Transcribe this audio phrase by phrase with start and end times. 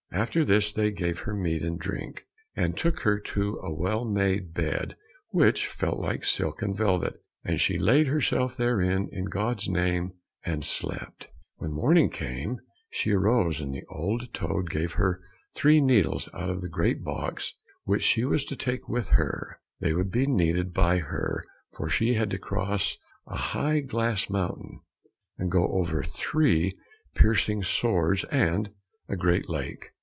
[0.13, 4.53] After this they gave her meat and drink, and took her to a well made
[4.53, 4.97] bed,
[5.29, 10.11] which felt like silk and velvet, and she laid herself therein, in God's name,
[10.43, 11.29] and slept.
[11.55, 12.59] When morning came
[12.89, 15.21] she arose, and the old toad gave her
[15.55, 17.53] three needles out of the great box
[17.85, 22.15] which she was to take with her; they would be needed by her, for she
[22.15, 22.97] had to cross
[23.27, 24.81] a high glass mountain,
[25.37, 26.77] and go over three
[27.15, 28.71] piercing swords and
[29.07, 29.91] a great lake.